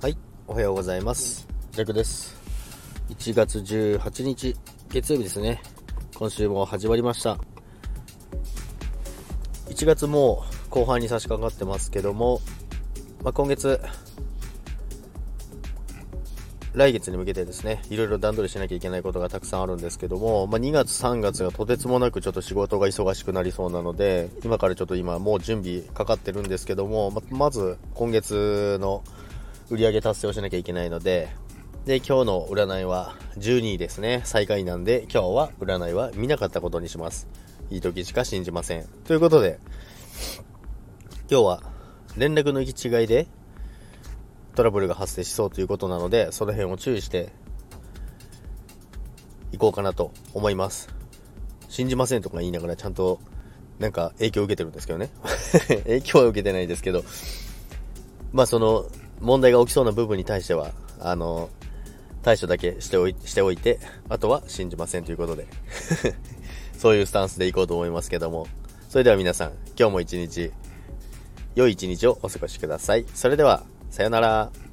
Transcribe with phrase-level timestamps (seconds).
[0.00, 1.48] はい、おはようございます。
[1.72, 2.36] ジャクです。
[3.08, 4.54] 1月18日、
[4.90, 5.60] 月曜日ですね。
[6.14, 7.36] 今週も始まりました。
[9.70, 12.40] 1月もう後半に差し掛かってますけども、
[13.24, 13.80] まあ、今月、
[16.74, 29.02] 来月に向けてですね、いろいろ段取りしなきゃいけないことがたくさんあるんですけども、まあ、2月3月がとてつもなくちょっと仕事が忙しくなりそうなので、今からちょっと今もう準備かかってるんですけども、ままず今月の
[29.70, 31.28] 売上達成をしなきゃいけないので、
[31.84, 34.22] で、今日の占いは12位ですね。
[34.24, 37.28] 最下位なんで、今日は占いは見なかったことにします。
[37.70, 38.86] いい時しか信じません。
[39.04, 39.58] ということで、
[41.30, 41.62] 今日は
[42.16, 43.26] 連絡の行き違いで
[44.54, 47.32] トラブルが発生しそうということなので、その辺を注意して
[49.52, 50.88] いこうかなと思います。
[51.68, 53.20] 信じませんとか言いながらちゃんと
[53.78, 55.10] なんか影響を受けてるんですけどね。
[55.84, 57.04] 影響は受けてないですけど、
[58.32, 58.86] まあその
[59.20, 61.50] 問題が起きそうな部分に対しては、あの、
[62.22, 65.46] 対処だけしておいしておいて、あとは信じませんということで、
[66.76, 68.46] そういうスタンスでいこうと思いますけども、
[68.88, 70.52] それでは皆さん、今日も一日、
[71.54, 73.06] 良い一日をお過ごしください。
[73.14, 74.67] それでは、さよなら。